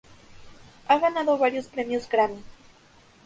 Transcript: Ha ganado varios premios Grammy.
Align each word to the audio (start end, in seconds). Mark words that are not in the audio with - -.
Ha 0.87 0.97
ganado 0.97 1.37
varios 1.37 1.67
premios 1.67 2.09
Grammy. 2.09 2.41